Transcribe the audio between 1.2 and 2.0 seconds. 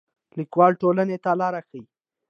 ته لار ښيي